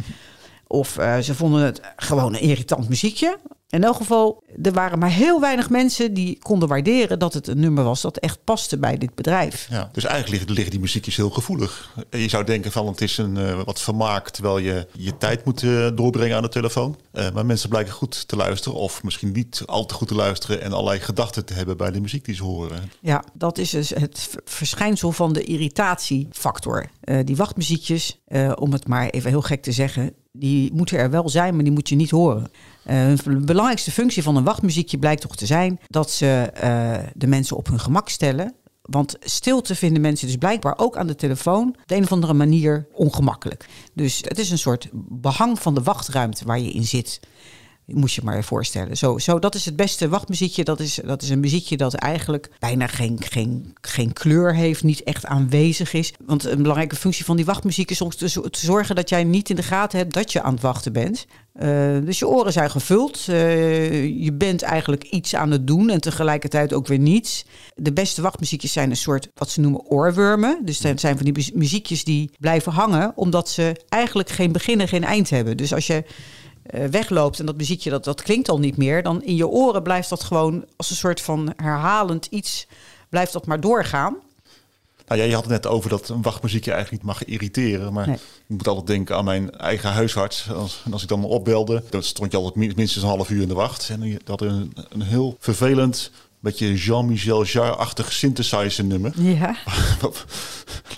Of 0.67 0.99
uh, 0.99 1.19
ze 1.19 1.35
vonden 1.35 1.63
het 1.63 1.81
gewoon 1.97 2.35
een 2.35 2.41
irritant 2.41 2.89
muziekje. 2.89 3.39
In 3.71 3.85
elk 3.85 3.97
geval, 3.97 4.43
er 4.63 4.73
waren 4.73 4.99
maar 4.99 5.11
heel 5.11 5.41
weinig 5.41 5.71
mensen 5.71 6.15
die 6.15 6.39
konden 6.39 6.69
waarderen 6.69 7.19
dat 7.19 7.35
het 7.35 7.47
een 7.47 7.61
nummer 7.61 7.85
was 7.85 8.01
dat 8.01 8.17
echt 8.17 8.45
paste 8.45 8.79
bij 8.79 8.99
dit 8.99 9.15
bedrijf. 9.15 9.67
Ja, 9.71 9.89
dus 9.93 10.05
eigenlijk 10.05 10.33
liggen, 10.33 10.53
liggen 10.53 10.71
die 10.71 10.81
muziekjes 10.81 11.17
heel 11.17 11.31
gevoelig. 11.31 11.95
Je 12.11 12.29
zou 12.29 12.45
denken 12.45 12.73
van 12.73 12.87
het 12.87 13.01
is 13.01 13.19
een 13.19 13.37
uh, 13.37 13.63
wat 13.63 13.81
vermaak 13.81 14.31
terwijl 14.31 14.59
je 14.59 14.87
je 14.93 15.17
tijd 15.17 15.45
moet 15.45 15.63
uh, 15.63 15.89
doorbrengen 15.95 16.37
aan 16.37 16.43
de 16.43 16.49
telefoon. 16.49 16.97
Uh, 17.13 17.31
maar 17.31 17.47
mensen 17.47 17.69
blijken 17.69 17.93
goed 17.93 18.29
te 18.29 18.37
luisteren 18.37 18.79
of 18.79 19.03
misschien 19.03 19.33
niet 19.33 19.63
al 19.67 19.87
te 19.87 19.95
goed 19.95 20.09
te 20.09 20.15
luisteren 20.15 20.63
en 20.63 20.73
allerlei 20.73 21.01
gedachten 21.01 21.45
te 21.45 21.55
hebben 21.55 21.77
bij 21.77 21.91
de 21.91 22.01
muziek 22.01 22.25
die 22.25 22.35
ze 22.35 22.43
horen. 22.43 22.91
Ja, 23.01 23.25
dat 23.35 23.59
is 23.59 23.71
dus 23.71 23.91
het 23.91 24.29
verschijnsel 24.45 25.13
van 25.13 25.33
de 25.33 25.43
irritatiefactor. 25.43 26.91
Die 27.25 27.37
wachtmuziekjes, 27.37 28.21
om 28.55 28.73
het 28.73 28.89
maar 28.89 29.09
even 29.09 29.31
heel 29.31 29.43
gek 29.43 29.63
te 29.63 29.73
zeggen, 29.73 30.15
die 30.39 30.73
moeten 30.75 30.99
er 30.99 31.11
wel 31.11 31.29
zijn, 31.29 31.55
maar 31.55 31.65
die 31.65 31.73
moet 31.73 31.89
je 31.89 31.97
niet 31.97 32.11
horen. 32.11 32.51
Uh, 32.87 33.17
de 33.25 33.45
belangrijkste 33.45 33.91
functie 33.91 34.23
van 34.23 34.37
een 34.37 34.45
wachtmuziekje 34.45 34.99
blijkt 34.99 35.21
toch 35.21 35.37
te 35.37 35.47
zijn 35.47 35.81
dat 35.87 36.11
ze 36.11 36.53
uh, 36.65 37.09
de 37.15 37.27
mensen 37.27 37.57
op 37.57 37.67
hun 37.67 37.81
gemak 37.81 38.09
stellen. 38.09 38.55
Want 38.83 39.17
stilte 39.21 39.75
vinden 39.75 40.03
mensen 40.03 40.27
dus 40.27 40.37
blijkbaar 40.37 40.75
ook 40.79 40.97
aan 40.97 41.07
de 41.07 41.15
telefoon 41.15 41.69
op 41.69 41.83
de 41.87 41.95
een 41.95 42.03
of 42.03 42.13
andere 42.13 42.35
manier 42.35 42.87
ongemakkelijk. 42.93 43.69
Dus 43.95 44.23
het 44.25 44.39
is 44.39 44.51
een 44.51 44.59
soort 44.59 44.89
behang 44.93 45.59
van 45.59 45.75
de 45.75 45.83
wachtruimte 45.83 46.45
waar 46.45 46.59
je 46.59 46.71
in 46.71 46.85
zit. 46.85 47.21
Moest 47.95 48.15
je 48.15 48.21
maar 48.25 48.45
voorstellen. 48.45 48.97
Zo, 48.97 49.19
zo, 49.19 49.39
dat 49.39 49.55
is 49.55 49.65
het 49.65 49.77
beste 49.77 50.09
wachtmuziekje. 50.09 50.65
Dat 50.65 50.81
is, 50.81 51.01
dat 51.05 51.23
is 51.23 51.29
een 51.29 51.41
muziekje 51.41 51.77
dat 51.77 51.95
eigenlijk 51.95 52.51
bijna 52.59 52.87
geen, 52.87 53.17
geen, 53.21 53.75
geen 53.81 54.13
kleur 54.13 54.55
heeft, 54.55 54.83
niet 54.83 55.03
echt 55.03 55.27
aanwezig 55.27 55.93
is. 55.93 56.13
Want 56.25 56.45
een 56.45 56.63
belangrijke 56.63 56.97
functie 56.97 57.25
van 57.25 57.37
die 57.37 57.45
wachtmuziek 57.45 57.91
is 57.91 57.97
soms 57.97 58.17
te, 58.17 58.29
zorgen 58.51 58.95
dat 58.95 59.09
jij 59.09 59.25
niet 59.25 59.51
in 59.51 59.57
de 59.57 59.63
gaten 59.63 59.99
hebt 59.99 60.15
dat 60.15 60.33
je 60.33 60.43
aan 60.43 60.53
het 60.53 60.63
wachten 60.63 60.93
bent. 60.93 61.27
Uh, 61.63 61.99
dus 62.05 62.19
je 62.19 62.29
oren 62.29 62.53
zijn 62.53 62.71
gevuld. 62.71 63.27
Uh, 63.31 64.25
je 64.25 64.33
bent 64.33 64.63
eigenlijk 64.63 65.05
iets 65.05 65.35
aan 65.35 65.51
het 65.51 65.67
doen 65.67 65.91
en 65.91 66.01
tegelijkertijd 66.01 66.73
ook 66.73 66.87
weer 66.87 66.99
niets. 66.99 67.45
De 67.75 67.93
beste 67.93 68.23
wachtmuziekjes 68.23 68.73
zijn 68.73 68.91
een 68.91 68.97
soort 68.97 69.29
wat 69.35 69.51
ze 69.51 69.61
noemen 69.61 69.81
oorwormen. 69.81 70.59
Dus 70.63 70.81
dat 70.81 71.01
zijn 71.01 71.17
van 71.17 71.33
die 71.33 71.53
muziekjes 71.55 72.05
die 72.05 72.31
blijven 72.39 72.73
hangen, 72.73 73.13
omdat 73.17 73.49
ze 73.49 73.85
eigenlijk 73.89 74.29
geen 74.29 74.53
begin 74.53 74.81
en 74.81 74.89
geen 74.89 75.05
eind 75.05 75.31
hebben. 75.31 75.57
Dus 75.57 75.75
als 75.75 75.87
je 75.87 76.05
wegloopt 76.91 77.41
en 77.41 77.47
dat 77.47 77.57
muziekje 77.57 77.91
dat, 77.91 78.05
dat 78.05 78.23
klinkt 78.23 78.49
al 78.49 78.59
niet 78.59 78.77
meer, 78.77 79.03
dan 79.03 79.23
in 79.23 79.37
je 79.37 79.49
oren 79.49 79.83
blijft 79.83 80.09
dat 80.09 80.23
gewoon 80.23 80.65
als 80.77 80.91
een 80.91 80.97
soort 80.97 81.21
van 81.21 81.53
herhalend 81.57 82.27
iets, 82.27 82.67
blijft 83.09 83.33
dat 83.33 83.47
maar 83.47 83.61
doorgaan. 83.61 84.17
Nou 85.09 85.21
ja, 85.21 85.27
je 85.27 85.35
had 85.35 85.43
het 85.43 85.53
net 85.53 85.67
over 85.67 85.91
dat 85.91 86.09
een 86.09 86.23
wachtmuziekje 86.23 86.73
eigenlijk 86.73 87.03
niet 87.03 87.13
mag 87.13 87.25
irriteren. 87.25 87.93
Maar 87.93 88.07
nee. 88.07 88.17
ik 88.17 88.23
moet 88.47 88.69
altijd 88.69 88.87
denken 88.87 89.17
aan 89.17 89.25
mijn 89.25 89.51
eigen 89.51 89.91
huisarts. 89.91 90.51
Als, 90.51 90.83
en 90.85 90.93
als 90.93 91.03
ik 91.03 91.09
dan 91.09 91.25
opbelde, 91.25 91.83
dan 91.91 92.03
stond 92.03 92.33
je 92.33 92.39
altijd 92.39 92.77
minstens 92.77 93.05
een 93.05 93.11
half 93.11 93.31
uur 93.31 93.43
in 93.43 93.49
de 93.49 93.55
wacht. 93.55 93.89
En 93.89 94.19
dat 94.25 94.41
een, 94.41 94.73
een 94.89 95.03
heel 95.03 95.37
vervelend, 95.39 96.11
beetje 96.41 96.75
Jean-Michel 96.75 97.45
Jarre-achtig 97.45 98.13
synthesizer 98.13 98.85
nummer. 98.85 99.13
Ja. 99.17 99.57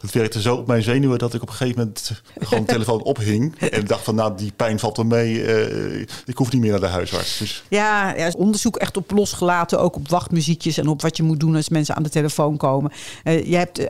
dat 0.01 0.13
werkte 0.13 0.41
zo 0.41 0.57
op 0.57 0.67
mijn 0.67 0.83
zenuwen 0.83 1.19
dat 1.19 1.35
ik 1.35 1.43
op 1.43 1.49
een 1.49 1.55
gegeven 1.55 1.79
moment 1.79 2.23
gewoon 2.41 2.65
de 2.65 2.73
telefoon 2.73 3.03
ophing. 3.03 3.59
En 3.59 3.87
dacht 3.87 4.05
van, 4.05 4.15
nou, 4.15 4.37
die 4.37 4.53
pijn 4.57 4.79
valt 4.79 4.97
wel 4.97 5.07
mee. 5.07 5.35
Uh, 5.35 6.07
ik 6.25 6.37
hoef 6.37 6.53
niet 6.53 6.61
meer 6.61 6.71
naar 6.71 6.81
de 6.81 6.87
huisarts. 6.87 7.39
Dus. 7.39 7.65
Ja, 7.69 8.15
ja, 8.17 8.31
onderzoek 8.37 8.77
echt 8.77 8.97
op 8.97 9.11
losgelaten. 9.11 9.81
Ook 9.81 9.97
op 9.97 10.09
wachtmuziekjes 10.09 10.79
en 10.79 10.89
op 10.89 11.03
wat 11.03 11.17
je 11.17 11.23
moet 11.23 11.41
doen 11.41 11.57
als 11.57 11.69
mensen 11.69 11.97
aan 11.97 12.03
de 12.03 12.09
telefoon 12.09 12.57
komen. 12.57 12.93
Uh, 13.25 13.47
je 13.47 13.57
hebt, 13.57 13.79
uh, 13.79 13.87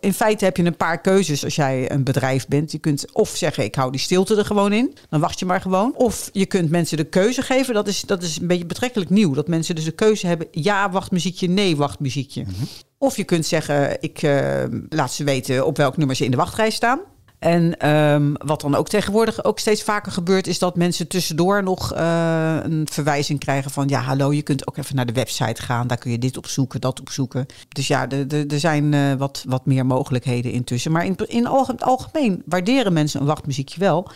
in 0.00 0.14
feite 0.14 0.44
heb 0.44 0.56
je 0.56 0.64
een 0.64 0.76
paar 0.76 1.00
keuzes 1.00 1.44
als 1.44 1.54
jij 1.54 1.90
een 1.90 2.04
bedrijf 2.04 2.46
bent. 2.48 2.72
Je 2.72 2.78
kunt 2.78 3.12
of 3.12 3.28
zeggen, 3.28 3.64
ik 3.64 3.74
hou 3.74 3.90
die 3.90 4.00
stilte 4.00 4.36
er 4.36 4.44
gewoon 4.44 4.72
in. 4.72 4.96
Dan 5.10 5.20
wacht 5.20 5.38
je 5.38 5.46
maar 5.46 5.60
gewoon. 5.60 5.92
Of 5.96 6.30
je 6.32 6.46
kunt 6.46 6.70
mensen 6.70 6.96
de 6.96 7.04
keuze 7.04 7.42
geven. 7.42 7.74
Dat 7.74 7.88
is, 7.88 8.00
dat 8.00 8.22
is 8.22 8.38
een 8.40 8.46
beetje 8.46 8.66
betrekkelijk 8.66 9.10
nieuw. 9.10 9.34
Dat 9.34 9.48
mensen 9.48 9.74
dus 9.74 9.84
de 9.84 9.90
keuze 9.90 10.26
hebben, 10.26 10.46
ja, 10.50 10.87
wachtmuziekje, 10.90 11.48
nee, 11.48 11.76
wachtmuziekje. 11.76 12.42
Mm 12.42 12.54
-hmm. 12.54 12.68
Of 12.98 13.16
je 13.16 13.24
kunt 13.24 13.46
zeggen, 13.46 14.02
ik 14.02 14.22
uh, 14.22 14.64
laat 14.88 15.12
ze 15.12 15.24
weten 15.24 15.66
op 15.66 15.76
welk 15.76 15.96
nummer 15.96 16.16
ze 16.16 16.24
in 16.24 16.30
de 16.30 16.36
wachtrij 16.36 16.70
staan. 16.70 17.00
En 17.38 17.88
um, 17.88 18.34
wat 18.38 18.60
dan 18.60 18.74
ook 18.74 18.88
tegenwoordig 18.88 19.44
ook 19.44 19.58
steeds 19.58 19.82
vaker 19.82 20.12
gebeurt, 20.12 20.46
is 20.46 20.58
dat 20.58 20.76
mensen 20.76 21.08
tussendoor 21.08 21.62
nog 21.62 21.94
uh, 21.94 22.56
een 22.62 22.86
verwijzing 22.90 23.38
krijgen 23.38 23.70
van 23.70 23.88
ja, 23.88 24.00
hallo, 24.00 24.32
je 24.32 24.42
kunt 24.42 24.68
ook 24.68 24.76
even 24.76 24.96
naar 24.96 25.06
de 25.06 25.12
website 25.12 25.62
gaan, 25.62 25.86
daar 25.86 25.98
kun 25.98 26.10
je 26.10 26.18
dit 26.18 26.36
opzoeken, 26.36 26.80
dat 26.80 27.00
opzoeken. 27.00 27.46
Dus 27.68 27.86
ja, 27.86 28.08
er 28.08 28.58
zijn 28.60 28.92
uh, 28.92 29.14
wat, 29.14 29.44
wat 29.48 29.66
meer 29.66 29.86
mogelijkheden 29.86 30.52
intussen. 30.52 30.92
Maar 30.92 31.04
in, 31.04 31.16
in 31.26 31.46
het 31.46 31.82
algemeen 31.82 32.42
waarderen 32.46 32.92
mensen 32.92 33.20
een 33.20 33.26
wachtmuziekje 33.26 33.80
wel. 33.80 34.10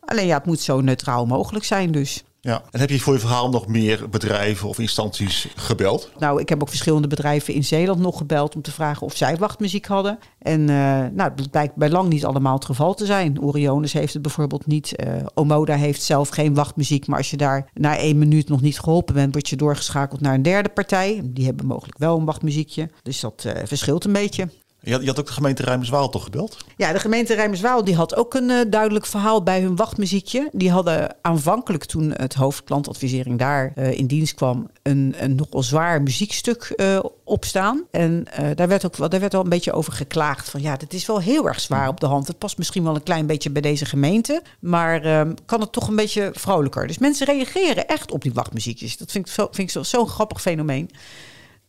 Alleen 0.00 0.26
ja, 0.26 0.36
het 0.36 0.46
moet 0.46 0.60
zo 0.60 0.80
neutraal 0.80 1.26
mogelijk 1.26 1.64
zijn 1.64 1.92
dus. 1.92 2.24
Ja. 2.44 2.62
En 2.70 2.80
heb 2.80 2.90
je 2.90 3.00
voor 3.00 3.12
je 3.12 3.18
verhaal 3.18 3.50
nog 3.50 3.66
meer 3.66 4.08
bedrijven 4.08 4.68
of 4.68 4.78
instanties 4.78 5.48
gebeld? 5.56 6.10
Nou, 6.18 6.40
ik 6.40 6.48
heb 6.48 6.62
ook 6.62 6.68
verschillende 6.68 7.08
bedrijven 7.08 7.54
in 7.54 7.64
Zeeland 7.64 8.00
nog 8.00 8.18
gebeld 8.18 8.54
om 8.54 8.62
te 8.62 8.72
vragen 8.72 9.06
of 9.06 9.16
zij 9.16 9.36
wachtmuziek 9.36 9.86
hadden. 9.86 10.18
En 10.38 10.60
uh, 10.60 10.66
nou, 11.12 11.32
het 11.36 11.50
blijkt 11.50 11.74
bij 11.74 11.90
lang 11.90 12.08
niet 12.08 12.24
allemaal 12.24 12.54
het 12.54 12.64
geval 12.64 12.94
te 12.94 13.06
zijn. 13.06 13.40
Orionis 13.40 13.92
heeft 13.92 14.12
het 14.12 14.22
bijvoorbeeld 14.22 14.66
niet. 14.66 15.04
Uh, 15.04 15.14
Omoda 15.34 15.74
heeft 15.74 16.02
zelf 16.02 16.28
geen 16.28 16.54
wachtmuziek. 16.54 17.06
Maar 17.06 17.18
als 17.18 17.30
je 17.30 17.36
daar 17.36 17.70
na 17.74 17.96
één 17.96 18.18
minuut 18.18 18.48
nog 18.48 18.60
niet 18.60 18.80
geholpen 18.80 19.14
bent, 19.14 19.32
word 19.32 19.48
je 19.48 19.56
doorgeschakeld 19.56 20.20
naar 20.20 20.34
een 20.34 20.42
derde 20.42 20.68
partij. 20.68 21.20
Die 21.24 21.46
hebben 21.46 21.66
mogelijk 21.66 21.98
wel 21.98 22.18
een 22.18 22.24
wachtmuziekje. 22.24 22.90
Dus 23.02 23.20
dat 23.20 23.44
uh, 23.46 23.52
verschilt 23.64 24.04
een 24.04 24.12
beetje. 24.12 24.48
Je 24.84 24.92
had, 24.92 25.06
had 25.06 25.18
ook 25.18 25.26
de 25.26 25.32
gemeente 25.32 25.62
Rijmerswaal 25.62 26.08
toch 26.08 26.24
gebeld? 26.24 26.64
Ja, 26.76 26.92
de 26.92 26.98
gemeente 26.98 27.34
Rijmerswaal 27.34 27.84
die 27.84 27.94
had 27.94 28.16
ook 28.16 28.34
een 28.34 28.48
uh, 28.48 28.60
duidelijk 28.68 29.06
verhaal 29.06 29.42
bij 29.42 29.60
hun 29.60 29.76
wachtmuziekje. 29.76 30.48
Die 30.52 30.70
hadden 30.70 31.16
aanvankelijk 31.22 31.84
toen 31.84 32.12
het 32.16 32.34
hoofdklantadvisering 32.34 33.38
daar 33.38 33.72
uh, 33.76 33.92
in 33.92 34.06
dienst 34.06 34.34
kwam... 34.34 34.70
een, 34.82 35.14
een 35.18 35.34
nogal 35.34 35.62
zwaar 35.62 36.02
muziekstuk 36.02 36.72
uh, 36.76 36.98
opstaan. 37.24 37.84
En 37.90 38.26
daar, 38.54 38.68
werd 38.68 38.86
ook, 38.86 39.10
daar 39.10 39.20
werd 39.20 39.32
wel 39.32 39.42
een 39.42 39.48
beetje 39.48 39.72
over 39.72 39.92
geklaagd. 39.92 40.50
Van 40.50 40.62
ja, 40.62 40.76
dit 40.76 40.92
is 40.92 41.06
wel 41.06 41.20
heel 41.20 41.48
erg 41.48 41.60
zwaar 41.60 41.88
op 41.88 42.00
de 42.00 42.06
hand. 42.06 42.26
Het 42.26 42.38
past 42.38 42.58
misschien 42.58 42.84
wel 42.84 42.94
een 42.94 43.02
klein 43.02 43.26
beetje 43.26 43.50
bij 43.50 43.62
deze 43.62 43.84
gemeente. 43.84 44.42
Maar 44.60 45.02
ehm, 45.02 45.34
kan 45.46 45.60
het 45.60 45.72
toch 45.72 45.88
een 45.88 45.96
beetje 45.96 46.30
vrolijker. 46.32 46.86
Dus 46.86 46.98
mensen 46.98 47.26
reageren 47.26 47.88
echt 47.88 48.12
op 48.12 48.22
die 48.22 48.32
wachtmuziekjes. 48.32 48.96
Dat 48.96 49.10
vind 49.10 49.26
ik, 49.26 49.32
zo, 49.32 49.48
vind 49.50 49.70
zo'n 49.70 49.84
zo 49.84 50.06
grappig 50.06 50.40
fenomeen. 50.40 50.90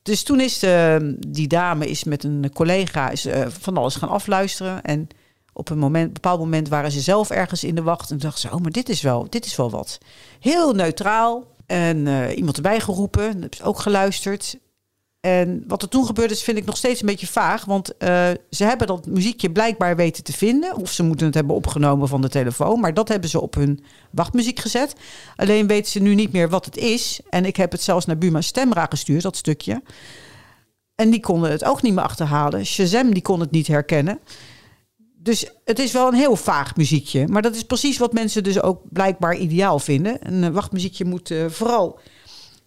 Dus 0.05 0.23
toen 0.23 0.39
is 0.39 0.59
de, 0.59 1.15
die 1.27 1.47
dame 1.47 1.87
is 1.87 2.03
met 2.03 2.23
een 2.23 2.51
collega 2.53 3.09
is, 3.09 3.25
uh, 3.25 3.45
van 3.47 3.77
alles 3.77 3.95
gaan 3.95 4.09
afluisteren. 4.09 4.81
En 4.81 5.07
op 5.53 5.69
een 5.69 5.77
moment, 5.77 6.13
bepaald 6.13 6.39
moment 6.39 6.67
waren 6.67 6.91
ze 6.91 7.01
zelf 7.01 7.29
ergens 7.29 7.63
in 7.63 7.75
de 7.75 7.81
wacht. 7.81 8.11
En 8.11 8.17
dachten 8.17 8.41
ze, 8.41 8.55
oh, 8.55 8.61
maar 8.61 8.71
dit 8.71 8.89
is 8.89 9.01
wel, 9.01 9.27
dit 9.29 9.45
is 9.45 9.55
wel 9.55 9.69
wat. 9.69 9.97
Heel 10.39 10.73
neutraal. 10.73 11.47
En 11.65 11.97
uh, 12.05 12.37
iemand 12.37 12.55
erbij 12.55 12.79
geroepen. 12.79 13.49
Ook 13.63 13.79
geluisterd. 13.79 14.57
En 15.25 15.63
wat 15.67 15.81
er 15.81 15.89
toen 15.89 16.05
gebeurde 16.05 16.33
is, 16.33 16.43
vind 16.43 16.57
ik 16.57 16.65
nog 16.65 16.77
steeds 16.77 17.01
een 17.01 17.07
beetje 17.07 17.27
vaag. 17.27 17.65
Want 17.65 17.89
uh, 17.99 18.29
ze 18.49 18.63
hebben 18.63 18.87
dat 18.87 19.05
muziekje 19.05 19.51
blijkbaar 19.51 19.95
weten 19.95 20.23
te 20.23 20.33
vinden. 20.33 20.75
Of 20.75 20.91
ze 20.91 21.03
moeten 21.03 21.25
het 21.25 21.35
hebben 21.35 21.55
opgenomen 21.55 22.07
van 22.07 22.21
de 22.21 22.29
telefoon. 22.29 22.79
Maar 22.79 22.93
dat 22.93 23.07
hebben 23.07 23.29
ze 23.29 23.41
op 23.41 23.55
hun 23.55 23.83
wachtmuziek 24.11 24.59
gezet. 24.59 24.95
Alleen 25.35 25.67
weten 25.67 25.91
ze 25.91 25.99
nu 25.99 26.15
niet 26.15 26.31
meer 26.31 26.49
wat 26.49 26.65
het 26.65 26.77
is. 26.77 27.19
En 27.29 27.45
ik 27.45 27.55
heb 27.55 27.71
het 27.71 27.81
zelfs 27.81 28.05
naar 28.05 28.17
Buma 28.17 28.41
Stemra 28.41 28.85
gestuurd, 28.85 29.21
dat 29.21 29.37
stukje. 29.37 29.81
En 30.95 31.09
die 31.09 31.19
konden 31.19 31.51
het 31.51 31.65
ook 31.65 31.81
niet 31.81 31.93
meer 31.93 32.03
achterhalen. 32.03 32.65
Shazam 32.65 33.13
die 33.13 33.21
kon 33.21 33.39
het 33.39 33.51
niet 33.51 33.67
herkennen. 33.67 34.19
Dus 35.17 35.51
het 35.63 35.79
is 35.79 35.91
wel 35.91 36.07
een 36.07 36.13
heel 36.13 36.35
vaag 36.35 36.75
muziekje. 36.75 37.27
Maar 37.27 37.41
dat 37.41 37.55
is 37.55 37.63
precies 37.63 37.97
wat 37.97 38.13
mensen 38.13 38.43
dus 38.43 38.61
ook 38.61 38.81
blijkbaar 38.89 39.35
ideaal 39.35 39.79
vinden. 39.79 40.17
Een 40.19 40.53
wachtmuziekje 40.53 41.05
moet 41.05 41.29
uh, 41.29 41.45
vooral 41.49 41.99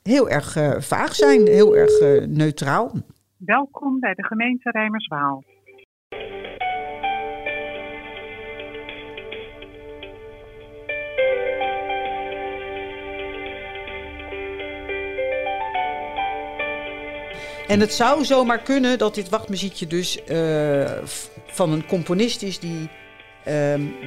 heel 0.09 0.29
erg 0.29 0.57
uh, 0.57 0.75
vaag 0.79 1.15
zijn, 1.15 1.47
heel 1.47 1.77
erg 1.77 2.01
uh, 2.01 2.27
neutraal. 2.27 2.93
Welkom 3.37 4.01
bij 4.01 4.15
de 4.15 4.25
gemeente 4.25 4.71
Rijmerswaal. 4.71 5.45
En 17.67 17.81
het 17.81 17.93
zou 17.93 18.25
zomaar 18.25 18.63
kunnen 18.63 18.99
dat 18.99 19.15
dit 19.15 19.29
wachtmuziekje 19.29 19.87
dus 19.87 20.23
uh, 20.31 20.91
van 21.47 21.73
een 21.73 21.87
componist 21.87 22.43
is 22.43 22.59
die 22.59 22.89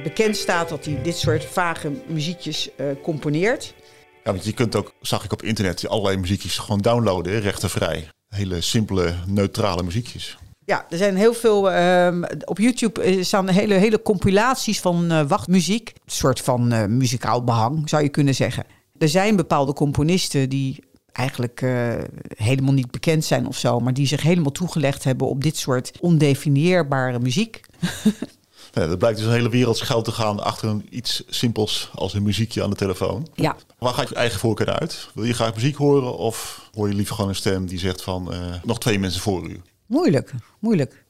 bekend 0.02 0.36
staat 0.36 0.68
dat 0.68 0.84
hij 0.84 1.02
dit 1.02 1.16
soort 1.16 1.44
vage 1.44 1.92
muziekjes 2.06 2.70
componeert. 3.02 3.74
Ja, 4.24 4.32
want 4.32 4.44
je 4.44 4.52
kunt 4.52 4.76
ook, 4.76 4.92
zag 5.00 5.24
ik 5.24 5.32
op 5.32 5.42
internet, 5.42 5.88
allerlei 5.88 6.16
muziekjes 6.16 6.58
gewoon 6.58 6.80
downloaden, 6.80 7.40
rechtenvrij. 7.40 8.08
Hele 8.28 8.60
simpele, 8.60 9.14
neutrale 9.26 9.82
muziekjes. 9.82 10.38
Ja, 10.64 10.86
er 10.90 10.96
zijn 10.96 11.16
heel 11.16 11.34
veel. 11.34 11.72
Um, 11.72 12.24
op 12.44 12.58
YouTube 12.58 13.24
staan 13.24 13.48
hele, 13.48 13.74
hele 13.74 14.02
compilaties 14.02 14.80
van 14.80 15.12
uh, 15.12 15.22
wachtmuziek. 15.22 15.88
Een 15.88 16.12
soort 16.12 16.40
van 16.40 16.72
uh, 16.72 16.84
muzikaal 16.84 17.44
behang, 17.44 17.88
zou 17.88 18.02
je 18.02 18.08
kunnen 18.08 18.34
zeggen. 18.34 18.64
Er 18.98 19.08
zijn 19.08 19.36
bepaalde 19.36 19.72
componisten 19.72 20.48
die 20.48 20.84
eigenlijk 21.12 21.60
helemaal 22.36 22.72
niet 22.72 22.90
bekend 22.90 23.24
zijn 23.24 23.46
of 23.46 23.56
zo, 23.56 23.80
maar 23.80 23.94
die 23.94 24.06
zich 24.06 24.22
helemaal 24.22 24.52
toegelegd 24.52 25.04
hebben 25.04 25.28
op 25.28 25.42
dit 25.42 25.56
soort 25.56 25.92
ondefinieerbare 26.00 27.18
muziek. 27.18 27.60
Ja, 28.72 28.82
er 28.82 28.96
blijkt 28.96 29.18
dus 29.18 29.26
een 29.26 29.32
hele 29.32 29.48
wereld 29.48 29.76
schuil 29.76 30.02
te 30.02 30.12
gaan 30.12 30.40
achter 30.40 30.68
een 30.68 30.86
iets 30.90 31.22
simpels 31.26 31.90
als 31.94 32.14
een 32.14 32.22
muziekje 32.22 32.62
aan 32.62 32.70
de 32.70 32.76
telefoon. 32.76 33.28
Ja. 33.34 33.56
Waar 33.78 33.94
gaat 33.94 34.08
je 34.08 34.14
eigen 34.14 34.38
voorkeur 34.38 34.78
uit? 34.78 35.08
Wil 35.14 35.24
je 35.24 35.34
graag 35.34 35.54
muziek 35.54 35.76
horen 35.76 36.16
of 36.16 36.68
hoor 36.74 36.88
je 36.88 36.94
liever 36.94 37.14
gewoon 37.14 37.30
een 37.30 37.36
stem 37.36 37.66
die 37.66 37.78
zegt 37.78 38.02
van 38.02 38.32
uh, 38.32 38.38
nog 38.64 38.78
twee 38.78 38.98
mensen 38.98 39.20
voor 39.20 39.48
u? 39.48 39.60
Moeilijk, 39.86 40.32
moeilijk. 40.58 41.04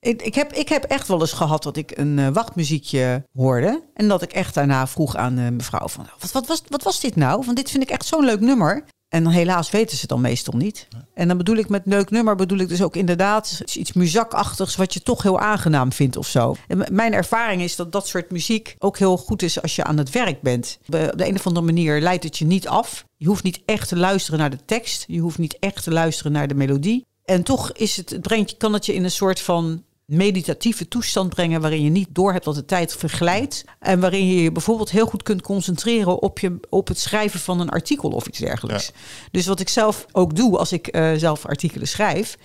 Ik, 0.00 0.22
ik, 0.22 0.34
heb, 0.34 0.52
ik 0.52 0.68
heb 0.68 0.84
echt 0.84 1.08
wel 1.08 1.20
eens 1.20 1.32
gehad 1.32 1.62
dat 1.62 1.76
ik 1.76 1.98
een 1.98 2.18
uh, 2.18 2.28
wachtmuziekje 2.28 3.24
hoorde. 3.32 3.82
En 3.94 4.08
dat 4.08 4.22
ik 4.22 4.32
echt 4.32 4.54
daarna 4.54 4.86
vroeg 4.86 5.16
aan 5.16 5.38
uh, 5.38 5.48
mevrouw 5.48 5.88
van... 5.88 6.06
Wat, 6.18 6.32
wat, 6.32 6.46
was, 6.46 6.62
wat 6.68 6.82
was 6.82 7.00
dit 7.00 7.16
nou? 7.16 7.42
Want 7.44 7.56
dit 7.56 7.70
vind 7.70 7.82
ik 7.82 7.90
echt 7.90 8.06
zo'n 8.06 8.24
leuk 8.24 8.40
nummer. 8.40 8.84
En 9.08 9.26
helaas 9.26 9.70
weten 9.70 9.96
ze 9.96 10.06
dan 10.06 10.20
meestal 10.20 10.56
niet. 10.56 10.88
En 11.14 11.28
dan 11.28 11.36
bedoel 11.36 11.56
ik 11.56 11.68
met 11.68 11.82
leuk 11.84 12.10
nummer, 12.10 12.34
bedoel 12.34 12.58
ik 12.58 12.68
dus 12.68 12.82
ook 12.82 12.96
inderdaad 12.96 13.62
iets 13.72 13.92
muzakachtigs 13.92 14.76
wat 14.76 14.94
je 14.94 15.02
toch 15.02 15.22
heel 15.22 15.40
aangenaam 15.40 15.92
vindt 15.92 16.16
of 16.16 16.26
zo. 16.26 16.56
En 16.66 16.84
mijn 16.90 17.12
ervaring 17.12 17.62
is 17.62 17.76
dat 17.76 17.92
dat 17.92 18.08
soort 18.08 18.30
muziek 18.30 18.76
ook 18.78 18.98
heel 18.98 19.16
goed 19.16 19.42
is 19.42 19.62
als 19.62 19.76
je 19.76 19.84
aan 19.84 19.98
het 19.98 20.10
werk 20.10 20.40
bent. 20.40 20.78
Op 20.86 20.92
de 20.92 21.28
een 21.28 21.36
of 21.36 21.46
andere 21.46 21.66
manier 21.66 22.00
leidt 22.00 22.24
het 22.24 22.38
je 22.38 22.44
niet 22.44 22.68
af. 22.68 23.04
Je 23.16 23.26
hoeft 23.26 23.42
niet 23.42 23.60
echt 23.64 23.88
te 23.88 23.96
luisteren 23.96 24.38
naar 24.38 24.50
de 24.50 24.64
tekst. 24.64 25.04
Je 25.06 25.20
hoeft 25.20 25.38
niet 25.38 25.56
echt 25.58 25.82
te 25.84 25.90
luisteren 25.90 26.32
naar 26.32 26.48
de 26.48 26.54
melodie. 26.54 27.06
En 27.24 27.42
toch 27.42 27.72
is 27.72 27.96
het, 27.96 28.10
het 28.10 28.20
brengt, 28.20 28.56
kan 28.56 28.72
het 28.72 28.86
je 28.86 28.94
in 28.94 29.04
een 29.04 29.10
soort 29.10 29.40
van 29.40 29.84
meditatieve 30.08 30.88
toestand 30.88 31.28
brengen 31.28 31.60
waarin 31.60 31.82
je 31.82 31.90
niet 31.90 32.08
doorhebt 32.10 32.44
dat 32.44 32.54
de 32.54 32.64
tijd 32.64 32.96
verglijdt 32.96 33.64
en 33.78 34.00
waarin 34.00 34.26
je 34.26 34.42
je 34.42 34.52
bijvoorbeeld 34.52 34.90
heel 34.90 35.06
goed 35.06 35.22
kunt 35.22 35.42
concentreren 35.42 36.22
op, 36.22 36.38
je, 36.38 36.60
op 36.68 36.88
het 36.88 36.98
schrijven 36.98 37.40
van 37.40 37.60
een 37.60 37.68
artikel 37.68 38.10
of 38.10 38.26
iets 38.26 38.38
dergelijks. 38.38 38.86
Ja. 38.86 38.92
Dus 39.30 39.46
wat 39.46 39.60
ik 39.60 39.68
zelf 39.68 40.06
ook 40.12 40.36
doe 40.36 40.58
als 40.58 40.72
ik 40.72 40.96
uh, 40.96 41.12
zelf 41.16 41.46
artikelen 41.46 41.88
schrijf, 41.88 42.38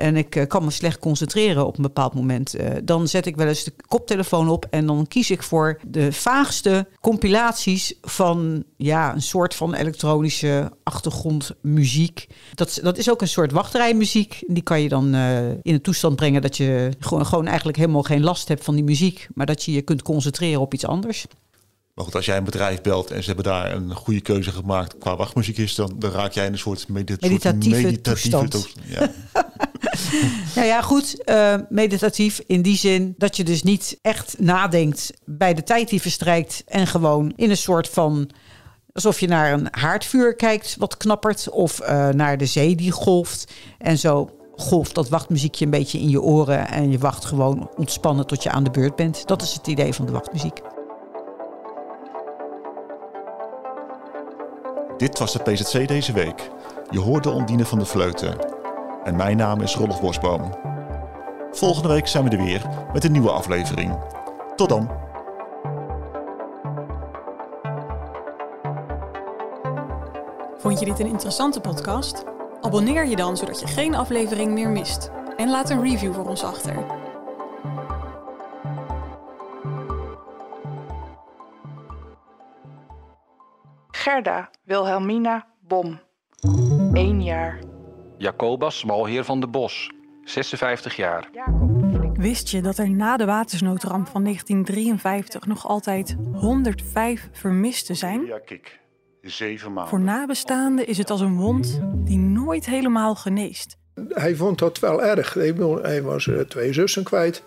en 0.00 0.16
ik 0.16 0.36
uh, 0.36 0.46
kan 0.46 0.64
me 0.64 0.70
slecht 0.70 0.98
concentreren 0.98 1.66
op 1.66 1.76
een 1.76 1.82
bepaald 1.82 2.14
moment, 2.14 2.60
uh, 2.60 2.68
dan 2.84 3.08
zet 3.08 3.26
ik 3.26 3.36
wel 3.36 3.46
eens 3.46 3.64
de 3.64 3.72
koptelefoon 3.86 4.48
op 4.48 4.66
en 4.70 4.86
dan 4.86 5.06
kies 5.08 5.30
ik 5.30 5.42
voor 5.42 5.78
de 5.86 6.12
vaagste 6.12 6.86
compilaties 7.00 7.94
van 8.02 8.64
ja, 8.76 9.14
een 9.14 9.22
soort 9.22 9.54
van 9.54 9.74
elektronische 9.74 10.72
achtergrondmuziek. 10.82 12.26
Dat, 12.54 12.80
dat 12.82 12.98
is 12.98 13.10
ook 13.10 13.20
een 13.20 13.28
soort 13.28 13.52
wachtrijmuziek. 13.52 14.42
Die 14.46 14.62
kan 14.62 14.80
je 14.80 14.88
dan 14.88 15.14
uh, 15.14 15.48
in 15.50 15.60
een 15.62 15.80
toestand 15.80 16.16
brengen 16.16 16.42
dat 16.42 16.56
je 16.56 16.90
gewoon, 16.98 17.26
gewoon 17.26 17.46
eigenlijk 17.46 17.78
helemaal 17.78 18.02
geen 18.02 18.22
last 18.22 18.48
hebt 18.48 18.64
van 18.64 18.74
die 18.74 18.84
muziek, 18.84 19.28
maar 19.34 19.46
dat 19.46 19.64
je 19.64 19.72
je 19.72 19.82
kunt 19.82 20.02
concentreren 20.02 20.60
op 20.60 20.74
iets 20.74 20.86
anders. 20.86 21.26
Maar 22.00 22.08
goed, 22.08 22.18
als 22.18 22.28
jij 22.28 22.36
een 22.36 22.44
bedrijf 22.44 22.80
belt 22.80 23.10
en 23.10 23.20
ze 23.20 23.26
hebben 23.26 23.44
daar 23.44 23.72
een 23.72 23.94
goede 23.94 24.20
keuze 24.20 24.52
gemaakt 24.52 24.98
qua 24.98 25.16
wachtmuziek 25.16 25.58
is, 25.58 25.74
dan, 25.74 25.94
dan 25.98 26.10
raak 26.10 26.32
jij 26.32 26.46
in 26.46 26.52
een 26.52 26.58
soort 26.58 26.88
medit 26.88 27.20
meditatieve, 27.20 27.76
soort 27.76 27.82
meditatieve 27.82 28.28
toestand. 28.30 28.50
toestand. 28.50 28.86
Ja. 28.88 29.10
nou 30.56 30.66
ja, 30.66 30.82
goed. 30.82 31.22
Uh, 31.26 31.54
meditatief 31.68 32.40
in 32.46 32.62
die 32.62 32.76
zin 32.76 33.14
dat 33.18 33.36
je 33.36 33.44
dus 33.44 33.62
niet 33.62 33.98
echt 34.02 34.34
nadenkt 34.38 35.12
bij 35.24 35.54
de 35.54 35.62
tijd 35.62 35.88
die 35.88 36.00
verstrijkt 36.00 36.62
en 36.66 36.86
gewoon 36.86 37.32
in 37.36 37.50
een 37.50 37.56
soort 37.56 37.88
van 37.88 38.30
alsof 38.92 39.20
je 39.20 39.28
naar 39.28 39.52
een 39.52 39.68
haardvuur 39.70 40.36
kijkt 40.36 40.76
wat 40.78 40.96
knappert 40.96 41.50
of 41.50 41.80
uh, 41.80 42.08
naar 42.08 42.38
de 42.38 42.46
zee 42.46 42.76
die 42.76 42.90
golft 42.90 43.52
en 43.78 43.98
zo 43.98 44.30
golft 44.56 44.94
dat 44.94 45.08
wachtmuziekje 45.08 45.64
een 45.64 45.70
beetje 45.70 45.98
in 45.98 46.08
je 46.08 46.22
oren 46.22 46.68
en 46.68 46.90
je 46.90 46.98
wacht 46.98 47.24
gewoon 47.24 47.70
ontspannen 47.76 48.26
tot 48.26 48.42
je 48.42 48.50
aan 48.50 48.64
de 48.64 48.70
beurt 48.70 48.96
bent. 48.96 49.26
Dat 49.26 49.42
is 49.42 49.52
het 49.52 49.66
idee 49.66 49.92
van 49.92 50.06
de 50.06 50.12
wachtmuziek. 50.12 50.60
Dit 55.00 55.18
was 55.18 55.32
de 55.32 55.38
PZC 55.38 55.88
deze 55.88 56.12
week. 56.12 56.50
Je 56.90 57.00
hoorde 57.00 57.30
Ondine 57.30 57.64
van 57.64 57.78
de 57.78 57.84
Vleuten. 57.84 58.38
En 59.04 59.16
mijn 59.16 59.36
naam 59.36 59.60
is 59.60 59.74
Rolf 59.74 60.00
Bosboom. 60.00 60.54
Volgende 61.50 61.88
week 61.88 62.06
zijn 62.06 62.24
we 62.24 62.30
er 62.30 62.44
weer 62.44 62.66
met 62.92 63.04
een 63.04 63.12
nieuwe 63.12 63.30
aflevering. 63.30 63.98
Tot 64.56 64.68
dan! 64.68 64.90
Vond 70.58 70.78
je 70.78 70.84
dit 70.84 71.00
een 71.00 71.06
interessante 71.06 71.60
podcast? 71.60 72.24
Abonneer 72.60 73.06
je 73.06 73.16
dan 73.16 73.36
zodat 73.36 73.60
je 73.60 73.66
geen 73.66 73.94
aflevering 73.94 74.52
meer 74.52 74.68
mist. 74.68 75.10
En 75.36 75.50
laat 75.50 75.70
een 75.70 75.82
review 75.82 76.14
voor 76.14 76.28
ons 76.28 76.44
achter. 76.44 76.99
Gerda 84.10 84.50
Wilhelmina 84.64 85.46
Bom. 85.68 86.00
1 86.92 87.22
jaar. 87.22 87.58
Jacobus 88.18 88.78
Smalheer 88.78 89.24
van 89.24 89.40
de 89.40 89.46
Bos. 89.46 89.90
56 90.24 90.96
jaar. 90.96 91.28
Wist 92.12 92.48
je 92.48 92.62
dat 92.62 92.78
er 92.78 92.90
na 92.90 93.16
de 93.16 93.24
watersnoodramp 93.24 94.08
van 94.08 94.22
1953 94.22 95.46
nog 95.46 95.66
altijd 95.66 96.16
105 96.32 97.28
vermisten 97.32 97.96
zijn? 97.96 98.24
Ja, 98.24 98.38
kijk. 98.38 98.80
Zeven 99.22 99.72
maanden. 99.72 99.88
Voor 99.90 100.00
nabestaanden 100.00 100.86
is 100.86 100.98
het 100.98 101.10
als 101.10 101.20
een 101.20 101.36
wond 101.36 101.80
die 101.94 102.18
nooit 102.18 102.66
helemaal 102.66 103.14
geneest. 103.14 103.76
Hij 104.08 104.34
vond 104.34 104.58
dat 104.58 104.78
wel 104.78 105.02
erg. 105.02 105.34
Hij 105.34 106.02
was 106.02 106.26
uh, 106.26 106.40
twee 106.40 106.72
zussen 106.72 107.04
kwijt. 107.04 107.44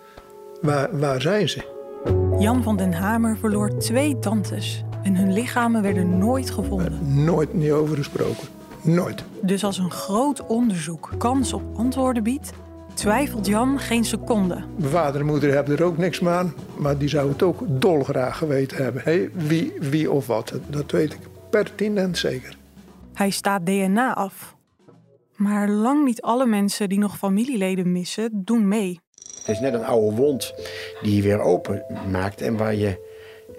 Waar, 0.61 0.99
waar 0.99 1.21
zijn 1.21 1.49
ze? 1.49 1.71
Jan 2.39 2.63
van 2.63 2.77
den 2.77 2.93
Hamer 2.93 3.37
verloor 3.37 3.77
twee 3.77 4.19
tantes 4.19 4.83
en 5.03 5.15
hun 5.15 5.33
lichamen 5.33 5.81
werden 5.81 6.17
nooit 6.17 6.51
gevonden. 6.51 7.23
Nooit 7.23 7.53
niet 7.53 7.71
over 7.71 7.97
gesproken. 7.97 8.47
Nooit. 8.81 9.23
Dus 9.41 9.63
als 9.63 9.77
een 9.77 9.91
groot 9.91 10.45
onderzoek 10.45 11.09
kans 11.17 11.53
op 11.53 11.61
antwoorden 11.75 12.23
biedt, 12.23 12.51
twijfelt 12.93 13.47
Jan 13.47 13.79
geen 13.79 14.05
seconde. 14.05 14.63
Mijn 14.75 14.91
vader 14.91 15.21
en 15.21 15.27
moeder 15.27 15.53
hebben 15.53 15.77
er 15.77 15.83
ook 15.83 15.97
niks 15.97 16.25
aan, 16.25 16.53
maar 16.77 16.97
die 16.97 17.09
zou 17.09 17.29
het 17.29 17.43
ook 17.43 17.61
dolgraag 17.67 18.37
geweten 18.37 18.83
hebben. 18.83 19.01
Hé, 19.05 19.29
wie, 19.33 19.73
wie 19.79 20.11
of 20.11 20.27
wat, 20.27 20.53
dat 20.69 20.91
weet 20.91 21.13
ik 21.13 21.19
pertinent 21.49 22.17
zeker. 22.17 22.57
Hij 23.13 23.29
staat 23.29 23.65
DNA 23.65 24.13
af. 24.13 24.55
Maar 25.35 25.69
lang 25.69 26.05
niet 26.05 26.21
alle 26.21 26.45
mensen 26.45 26.89
die 26.89 26.99
nog 26.99 27.17
familieleden 27.17 27.91
missen, 27.91 28.29
doen 28.33 28.67
mee. 28.67 28.99
Het 29.37 29.47
is 29.47 29.59
net 29.59 29.73
een 29.73 29.85
oude 29.85 30.15
wond 30.15 30.53
die 31.01 31.15
je 31.15 31.21
weer 31.21 31.39
open 31.39 31.83
maakt 32.11 32.41
en 32.41 32.57
waar 32.57 32.75
je 32.75 33.12